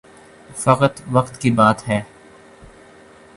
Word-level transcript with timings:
فقط 0.55 1.01
وقت 1.11 1.41
کی 1.41 1.51
بات 1.51 1.87
ہے۔ 1.89 2.01